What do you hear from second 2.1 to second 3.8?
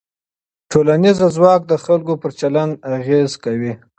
پر چلند اغېز کوي.